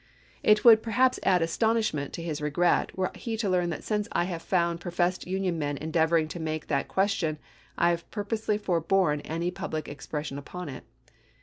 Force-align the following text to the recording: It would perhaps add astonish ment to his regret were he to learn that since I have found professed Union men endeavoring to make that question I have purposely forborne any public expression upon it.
It 0.41 0.65
would 0.65 0.81
perhaps 0.81 1.19
add 1.21 1.43
astonish 1.43 1.93
ment 1.93 2.11
to 2.13 2.23
his 2.23 2.41
regret 2.41 2.97
were 2.97 3.11
he 3.13 3.37
to 3.37 3.47
learn 3.47 3.69
that 3.69 3.83
since 3.83 4.07
I 4.11 4.23
have 4.23 4.41
found 4.41 4.81
professed 4.81 5.27
Union 5.27 5.59
men 5.59 5.77
endeavoring 5.77 6.27
to 6.29 6.39
make 6.39 6.65
that 6.69 6.87
question 6.87 7.37
I 7.77 7.91
have 7.91 8.09
purposely 8.09 8.57
forborne 8.57 9.21
any 9.21 9.51
public 9.51 9.87
expression 9.87 10.39
upon 10.39 10.69
it. 10.69 10.85